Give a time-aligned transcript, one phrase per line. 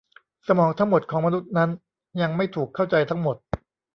[0.47, 1.69] สมองทั้งหมดของมนุษย์นั้น
[2.21, 3.35] ยังไม่ถูกเข้าใจทั้งหมด